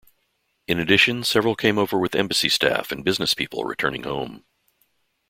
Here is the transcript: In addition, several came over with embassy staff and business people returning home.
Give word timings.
In 0.67 0.79
addition, 0.79 1.23
several 1.23 1.55
came 1.55 1.77
over 1.77 1.95
with 1.99 2.15
embassy 2.15 2.49
staff 2.49 2.91
and 2.91 3.05
business 3.05 3.35
people 3.35 3.65
returning 3.65 4.01
home. 4.01 4.43